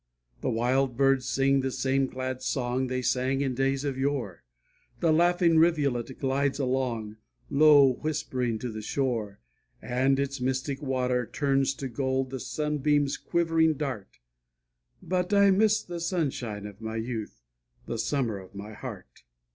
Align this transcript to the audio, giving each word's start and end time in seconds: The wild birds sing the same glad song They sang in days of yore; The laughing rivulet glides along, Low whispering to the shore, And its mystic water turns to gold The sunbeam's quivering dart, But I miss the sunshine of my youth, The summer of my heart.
The 0.41 0.49
wild 0.49 0.97
birds 0.97 1.27
sing 1.27 1.61
the 1.61 1.69
same 1.69 2.07
glad 2.07 2.41
song 2.41 2.87
They 2.87 3.03
sang 3.03 3.41
in 3.41 3.53
days 3.53 3.83
of 3.85 3.99
yore; 3.99 4.43
The 4.99 5.13
laughing 5.13 5.59
rivulet 5.59 6.17
glides 6.17 6.57
along, 6.57 7.17
Low 7.51 7.87
whispering 7.93 8.57
to 8.57 8.71
the 8.71 8.81
shore, 8.81 9.37
And 9.79 10.19
its 10.19 10.41
mystic 10.41 10.81
water 10.81 11.27
turns 11.31 11.75
to 11.75 11.87
gold 11.87 12.31
The 12.31 12.39
sunbeam's 12.39 13.15
quivering 13.15 13.75
dart, 13.75 14.17
But 15.03 15.35
I 15.35 15.51
miss 15.51 15.83
the 15.83 15.99
sunshine 15.99 16.65
of 16.65 16.81
my 16.81 16.95
youth, 16.95 17.43
The 17.85 17.99
summer 17.99 18.39
of 18.39 18.55
my 18.55 18.73
heart. 18.73 19.21